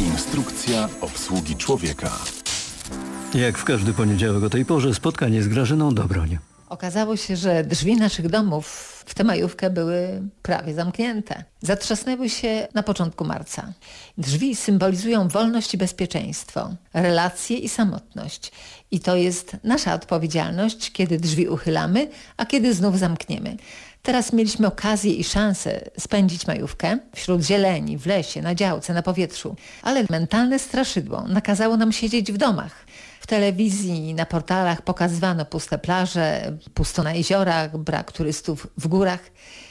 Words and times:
Instrukcja 0.00 0.88
obsługi 1.00 1.56
człowieka. 1.56 2.10
Jak 3.34 3.58
w 3.58 3.64
każdy 3.64 3.92
poniedziałek 3.92 4.44
o 4.44 4.50
tej 4.50 4.64
porze 4.64 4.94
spotkanie 4.94 5.42
z 5.42 5.48
Grażyną 5.48 5.94
Dobroń. 5.94 6.38
Okazało 6.68 7.16
się, 7.16 7.36
że 7.36 7.64
drzwi 7.64 7.96
naszych 7.96 8.28
domów 8.28 8.66
w 9.06 9.14
tę 9.14 9.24
majówkę 9.24 9.70
były 9.70 10.22
prawie 10.42 10.74
zamknięte. 10.74 11.44
Zatrzasnęły 11.62 12.28
się 12.28 12.68
na 12.74 12.82
początku 12.82 13.24
marca. 13.24 13.72
Drzwi 14.18 14.56
symbolizują 14.56 15.28
wolność 15.28 15.74
i 15.74 15.78
bezpieczeństwo, 15.78 16.74
relacje 16.94 17.56
i 17.56 17.68
samotność. 17.68 18.52
I 18.90 19.00
to 19.00 19.16
jest 19.16 19.56
nasza 19.64 19.94
odpowiedzialność, 19.94 20.92
kiedy 20.92 21.18
drzwi 21.18 21.48
uchylamy, 21.48 22.08
a 22.36 22.46
kiedy 22.46 22.74
znów 22.74 22.98
zamkniemy. 22.98 23.56
Teraz 24.02 24.32
mieliśmy 24.32 24.66
okazję 24.66 25.14
i 25.14 25.24
szansę 25.24 25.90
spędzić 25.98 26.46
majówkę 26.46 26.98
wśród 27.14 27.42
zieleni, 27.42 27.98
w 27.98 28.06
lesie, 28.06 28.42
na 28.42 28.54
działce, 28.54 28.94
na 28.94 29.02
powietrzu. 29.02 29.56
Ale 29.82 30.04
mentalne 30.10 30.58
straszydło 30.58 31.22
nakazało 31.28 31.76
nam 31.76 31.92
siedzieć 31.92 32.32
w 32.32 32.36
domach. 32.36 32.86
W 33.20 33.26
telewizji 33.26 34.14
na 34.14 34.26
portalach 34.26 34.82
pokazywano 34.82 35.44
puste 35.44 35.78
plaże, 35.78 36.56
pusto 36.74 37.02
na 37.02 37.12
jeziorach, 37.12 37.78
brak 37.78 38.12
turystów 38.12 38.66
w 38.76 38.88
górach. 38.88 39.20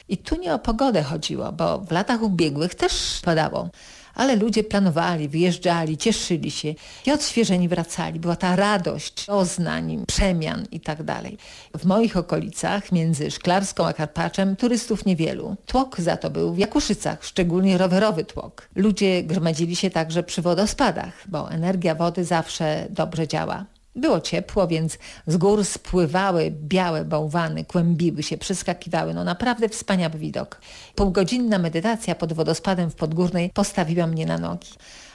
I 0.10 0.18
tu 0.18 0.36
nie 0.36 0.54
o 0.54 0.60
pogodę 0.60 1.04
chodziło, 1.04 1.52
bo 1.52 1.78
w 1.78 1.92
latach 1.92 2.22
ubiegłych 2.22 2.76
też 2.76 3.22
padało 3.24 3.70
ale 4.16 4.36
ludzie 4.36 4.64
planowali, 4.64 5.30
wyjeżdżali, 5.30 5.98
cieszyli 5.98 6.52
się 6.52 6.74
i 7.06 7.12
odświeżeni 7.12 7.70
wracali. 7.70 8.20
Była 8.20 8.36
ta 8.36 8.56
radość 8.56 9.26
doznań, 9.26 10.04
przemian 10.08 10.66
i 10.72 10.80
tak 10.80 11.04
dalej. 11.04 11.38
W 11.78 11.86
moich 11.86 12.18
okolicach, 12.18 12.92
między 12.92 13.32
Szklarską 13.32 13.86
a 13.86 13.94
Karpaczem, 13.94 14.56
turystów 14.56 15.06
niewielu. 15.06 15.56
Tłok 15.66 16.02
za 16.02 16.18
to 16.18 16.30
był 16.30 16.54
w 16.54 16.58
Jakuszycach, 16.58 17.24
szczególnie 17.24 17.78
rowerowy 17.78 18.26
tłok. 18.26 18.70
Ludzie 18.76 19.24
gromadzili 19.24 19.76
się 19.76 19.90
także 19.90 20.24
przy 20.24 20.42
wodospadach, 20.42 21.14
bo 21.28 21.52
energia 21.52 21.96
wody 21.96 22.26
zawsze 22.26 22.88
dobrze 22.90 23.28
działa. 23.28 23.66
Było 24.00 24.22
ciepło, 24.22 24.68
więc 24.68 24.98
z 25.28 25.38
gór 25.38 25.66
spływały 25.66 26.52
białe 26.52 27.06
bałwany, 27.06 27.66
kłębiły 27.66 28.24
się, 28.24 28.38
przeskakiwały. 28.38 29.14
No 29.14 29.24
naprawdę 29.24 29.70
wspaniały 29.70 30.18
widok. 30.18 30.62
Półgodzinna 30.96 31.60
medytacja 31.60 32.16
pod 32.16 32.34
wodospadem 32.34 32.92
w 32.92 32.96
Podgórnej 32.96 33.50
postawiła 33.54 34.08
mnie 34.08 34.26
na 34.26 34.38
nogi. 34.38 34.70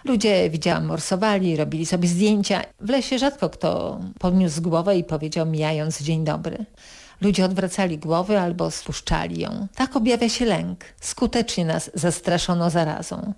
Ludzie, 0.04 0.50
widziałam, 0.50 0.84
morsowali, 0.84 1.56
robili 1.56 1.86
sobie 1.86 2.08
zdjęcia. 2.08 2.62
W 2.80 2.90
lesie 2.90 3.18
rzadko 3.18 3.50
kto 3.50 4.00
podniósł 4.18 4.62
głowę 4.62 4.96
i 4.96 5.04
powiedział 5.04 5.46
mijając 5.46 6.02
dzień 6.02 6.24
dobry. 6.24 6.66
Ludzie 7.24 7.44
odwracali 7.44 7.98
głowy 7.98 8.40
albo 8.40 8.70
spuszczali 8.70 9.40
ją. 9.40 9.66
Tak 9.74 9.96
objawia 9.96 10.28
się 10.28 10.44
lęk. 10.44 10.84
Skutecznie 11.00 11.64
nas 11.64 11.90
zastraszono 11.94 12.70
zarazą. 12.70 13.32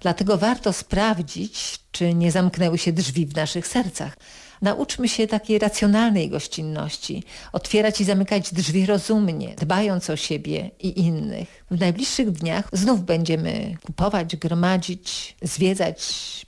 Dlatego 0.00 0.38
warto 0.38 0.72
sprawdzić, 0.72 1.78
czy 1.92 2.14
nie 2.14 2.32
zamknęły 2.32 2.78
się 2.78 2.92
drzwi 2.92 3.26
w 3.26 3.36
naszych 3.36 3.66
sercach. 3.66 4.16
Nauczmy 4.62 5.08
się 5.08 5.26
takiej 5.26 5.58
racjonalnej 5.58 6.30
gościnności, 6.30 7.22
otwierać 7.52 8.00
i 8.00 8.04
zamykać 8.04 8.54
drzwi 8.54 8.86
rozumnie, 8.86 9.54
dbając 9.58 10.10
o 10.10 10.16
siebie 10.16 10.70
i 10.80 11.00
innych. 11.00 11.64
W 11.70 11.80
najbliższych 11.80 12.30
dniach 12.30 12.68
znów 12.72 13.04
będziemy 13.04 13.76
kupować, 13.86 14.36
gromadzić, 14.36 15.36
zwiedzać, 15.42 16.00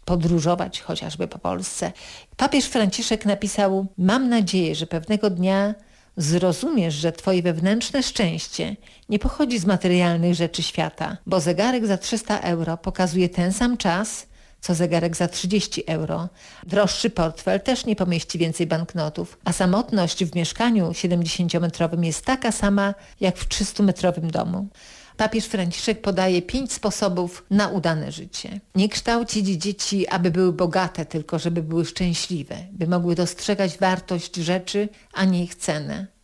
podróżować 0.04 0.80
chociażby 0.80 1.28
po 1.28 1.38
Polsce. 1.38 1.92
Papież 2.36 2.64
Franciszek 2.64 3.26
napisał: 3.26 3.86
Mam 3.98 4.28
nadzieję, 4.28 4.74
że 4.74 4.86
pewnego 4.86 5.30
dnia 5.30 5.74
zrozumiesz, 6.16 6.94
że 6.94 7.12
twoje 7.12 7.42
wewnętrzne 7.42 8.02
szczęście 8.02 8.76
nie 9.08 9.18
pochodzi 9.18 9.58
z 9.58 9.66
materialnych 9.66 10.34
rzeczy 10.34 10.62
świata, 10.62 11.16
bo 11.26 11.40
zegarek 11.40 11.86
za 11.86 11.98
300 11.98 12.40
euro 12.40 12.76
pokazuje 12.76 13.28
ten 13.28 13.52
sam 13.52 13.76
czas, 13.76 14.26
co 14.60 14.74
zegarek 14.74 15.16
za 15.16 15.28
30 15.28 15.82
euro. 15.86 16.28
Droższy 16.66 17.10
portfel 17.10 17.60
też 17.60 17.86
nie 17.86 17.96
pomieści 17.96 18.38
więcej 18.38 18.66
banknotów, 18.66 19.38
a 19.44 19.52
samotność 19.52 20.24
w 20.24 20.34
mieszkaniu 20.34 20.90
70-metrowym 20.90 22.04
jest 22.04 22.24
taka 22.24 22.52
sama 22.52 22.94
jak 23.20 23.36
w 23.36 23.48
300-metrowym 23.48 24.30
domu. 24.30 24.68
Papież 25.16 25.44
Franciszek 25.44 26.02
podaje 26.02 26.42
pięć 26.42 26.72
sposobów 26.72 27.44
na 27.50 27.68
udane 27.68 28.12
życie. 28.12 28.60
Nie 28.74 28.88
kształcić 28.88 29.46
dzieci, 29.46 30.08
aby 30.08 30.30
były 30.30 30.52
bogate, 30.52 31.06
tylko 31.06 31.38
żeby 31.38 31.62
były 31.62 31.84
szczęśliwe, 31.84 32.56
by 32.72 32.86
mogły 32.86 33.14
dostrzegać 33.14 33.78
wartość 33.78 34.36
rzeczy, 34.36 34.88
a 35.12 35.24
nie 35.24 35.42
ich 35.44 35.54
cenę. 35.54 36.15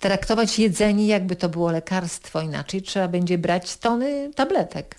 Traktować 0.00 0.58
jedzenie, 0.58 1.06
jakby 1.06 1.36
to 1.36 1.48
było 1.48 1.70
lekarstwo, 1.70 2.40
inaczej 2.40 2.82
trzeba 2.82 3.08
będzie 3.08 3.38
brać 3.38 3.76
tony 3.76 4.30
tabletek. 4.34 4.96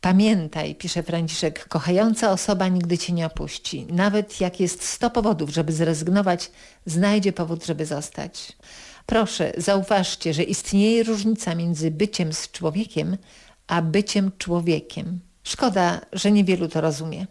Pamiętaj, 0.00 0.74
pisze 0.74 1.02
Franciszek, 1.02 1.68
kochająca 1.68 2.32
osoba 2.32 2.68
nigdy 2.68 2.98
cię 2.98 3.12
nie 3.12 3.26
opuści. 3.26 3.86
Nawet 3.90 4.40
jak 4.40 4.60
jest 4.60 4.82
sto 4.82 5.10
powodów, 5.10 5.50
żeby 5.50 5.72
zrezygnować, 5.72 6.50
znajdzie 6.86 7.32
powód, 7.32 7.66
żeby 7.66 7.86
zostać. 7.86 8.52
Proszę, 9.06 9.52
zauważcie, 9.56 10.34
że 10.34 10.42
istnieje 10.42 11.02
różnica 11.02 11.54
między 11.54 11.90
byciem 11.90 12.32
z 12.32 12.50
człowiekiem, 12.50 13.16
a 13.66 13.82
byciem 13.82 14.30
człowiekiem. 14.38 15.20
Szkoda, 15.44 16.00
że 16.12 16.30
niewielu 16.30 16.68
to 16.68 16.80
rozumie. 16.80 17.26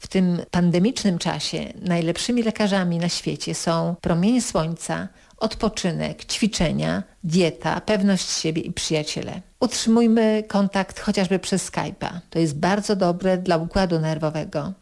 W 0.00 0.08
tym 0.08 0.42
pandemicznym 0.50 1.18
czasie 1.18 1.72
najlepszymi 1.82 2.42
lekarzami 2.42 2.98
na 2.98 3.08
świecie 3.08 3.54
są 3.54 3.94
promienie 4.00 4.42
słońca, 4.42 5.08
odpoczynek, 5.42 6.24
ćwiczenia, 6.24 7.02
dieta, 7.24 7.80
pewność 7.80 8.30
siebie 8.30 8.62
i 8.62 8.72
przyjaciele. 8.72 9.40
Utrzymujmy 9.62 10.44
kontakt 10.48 11.00
chociażby 11.00 11.38
przez 11.38 11.70
Skype'a. 11.70 12.10
To 12.30 12.38
jest 12.38 12.58
bardzo 12.58 12.96
dobre 12.96 13.38
dla 13.38 13.56
układu 13.56 14.00
nerwowego. 14.00 14.72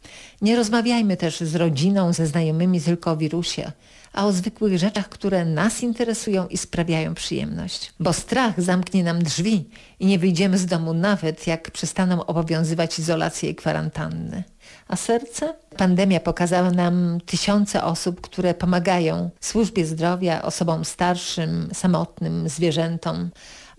Nie 0.42 0.56
rozmawiajmy 0.56 1.16
też 1.16 1.40
z 1.40 1.54
rodziną, 1.54 2.12
ze 2.12 2.26
znajomymi 2.26 2.80
tylko 2.80 3.10
o 3.10 3.16
wirusie, 3.16 3.72
a 4.12 4.26
o 4.26 4.32
zwykłych 4.32 4.78
rzeczach, 4.78 5.08
które 5.08 5.44
nas 5.44 5.82
interesują 5.82 6.46
i 6.46 6.58
sprawiają 6.58 7.14
przyjemność. 7.14 7.92
Bo 8.00 8.12
strach 8.12 8.62
zamknie 8.62 9.04
nam 9.04 9.22
drzwi 9.22 9.70
i 9.98 10.06
nie 10.06 10.18
wyjdziemy 10.18 10.58
z 10.58 10.66
domu 10.66 10.94
nawet, 10.94 11.46
jak 11.46 11.70
przestaną 11.70 12.26
obowiązywać 12.26 12.98
izolacje 12.98 13.50
i 13.50 13.54
kwarantanny. 13.54 14.44
A 14.88 14.96
serce? 14.96 15.54
Pandemia 15.76 16.20
pokazała 16.20 16.70
nam 16.70 17.18
tysiące 17.26 17.84
osób, 17.84 18.20
które 18.20 18.54
pomagają 18.54 19.30
służbie 19.40 19.86
zdrowia, 19.86 20.42
osobom 20.42 20.84
starszym, 20.84 21.70
samotnym, 21.74 22.48
zwierzętom. 22.48 23.30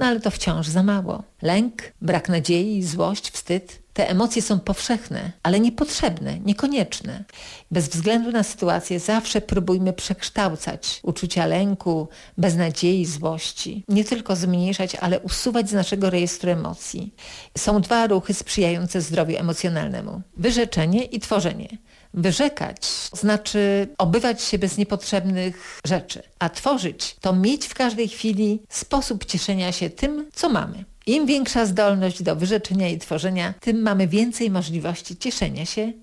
No 0.02 0.08
ale 0.08 0.20
to 0.20 0.32
wciąż 0.32 0.68
za 0.68 0.84
mało. 0.84 1.24
Lęk, 1.42 1.82
brak 2.02 2.30
nadziei, 2.30 2.84
złość, 2.84 3.32
wstyd. 3.32 3.82
Te 3.94 4.10
emocje 4.10 4.42
są 4.42 4.60
powszechne, 4.60 5.32
ale 5.44 5.60
niepotrzebne, 5.60 6.40
niekonieczne. 6.40 7.24
Bez 7.72 7.90
względu 7.90 8.32
na 8.32 8.44
sytuację 8.44 9.00
zawsze 9.00 9.42
próbujmy 9.42 9.94
przekształcać 9.94 11.00
uczucia 11.04 11.46
lęku, 11.46 12.08
beznadziei, 12.38 13.06
złości. 13.06 13.84
Nie 13.88 14.04
tylko 14.04 14.36
zmniejszać, 14.36 14.96
ale 14.96 15.20
usuwać 15.20 15.70
z 15.70 15.74
naszego 15.74 16.10
rejestru 16.10 16.50
emocji. 16.50 17.14
Są 17.58 17.82
dwa 17.82 18.08
ruchy 18.08 18.34
sprzyjające 18.34 19.02
zdrowiu 19.02 19.38
emocjonalnemu. 19.38 20.22
Wyrzeczenie 20.38 21.04
i 21.04 21.20
tworzenie. 21.20 21.78
Wyrzekać 22.14 22.86
znaczy 23.14 23.88
obywać 23.98 24.42
się 24.42 24.60
bez 24.60 24.78
niepotrzebnych 24.78 25.80
rzeczy, 25.86 26.24
a 26.40 26.50
tworzyć 26.50 27.16
to 27.22 27.34
mieć 27.34 27.66
w 27.66 27.74
każdej 27.74 28.08
chwili 28.08 28.62
sposób 28.70 29.26
cieszenia 29.26 29.72
się 29.72 29.90
tym, 29.90 30.30
co 30.34 30.50
mamy. 30.50 30.86
Im 31.06 31.26
większa 31.26 31.66
zdolność 31.66 32.24
do 32.24 32.36
wyrzeczenia 32.36 32.90
i 32.90 32.98
tworzenia, 32.98 33.54
tym 33.60 33.82
mamy 33.82 34.08
więcej 34.08 34.50
możliwości 34.50 35.18
cieszenia 35.18 35.66
się 35.66 35.94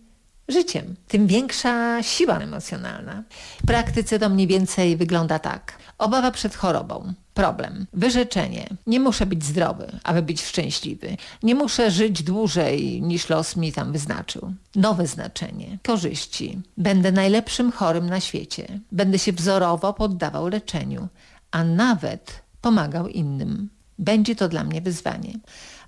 życiem. 0.49 0.95
Tym 1.09 1.27
większa 1.27 2.03
siła 2.03 2.39
emocjonalna. 2.39 3.23
W 3.63 3.67
praktyce 3.67 4.19
to 4.19 4.29
mniej 4.29 4.47
więcej 4.47 4.97
wygląda 4.97 5.39
tak. 5.39 5.79
Obawa 5.99 6.31
przed 6.31 6.55
chorobą. 6.55 7.13
Problem. 7.39 7.87
Wyrzeczenie. 7.93 8.69
Nie 8.87 9.01
muszę 9.01 9.27
być 9.27 9.45
zdrowy, 9.45 9.87
aby 10.05 10.23
być 10.23 10.43
szczęśliwy. 10.43 11.17
Nie 11.43 11.55
muszę 11.55 11.91
żyć 11.91 12.23
dłużej 12.23 13.03
niż 13.03 13.29
los 13.29 13.57
mi 13.57 13.73
tam 13.73 13.93
wyznaczył. 13.93 14.55
Nowe 14.75 15.07
znaczenie. 15.07 15.79
Korzyści. 15.87 16.61
Będę 16.77 17.13
najlepszym 17.13 17.73
chorym 17.73 18.07
na 18.11 18.21
świecie. 18.21 18.81
Będę 18.93 19.19
się 19.19 19.33
wzorowo 19.33 19.93
poddawał 19.93 20.49
leczeniu, 20.49 21.09
a 21.51 21.65
nawet 21.65 22.43
pomagał 22.61 23.09
innym. 23.09 23.69
Będzie 23.99 24.37
to 24.37 24.49
dla 24.49 24.65
mnie 24.65 24.81
wyzwanie. 24.81 25.33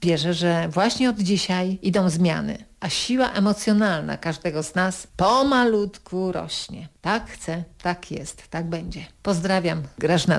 Wierzę, 0.02 0.34
że 0.34 0.68
właśnie 0.68 1.10
od 1.10 1.18
dzisiaj 1.18 1.78
idą 1.82 2.10
zmiany, 2.10 2.64
a 2.80 2.88
siła 2.88 3.30
emocjonalna 3.32 4.16
każdego 4.16 4.62
z 4.62 4.74
nas 4.74 5.06
pomalutku 5.16 6.32
rośnie. 6.32 6.88
Tak 7.00 7.30
chcę, 7.30 7.64
tak 7.82 8.10
jest, 8.10 8.48
tak 8.48 8.68
będzie. 8.68 9.04
Pozdrawiam, 9.22 9.82
Grażna 9.98 10.38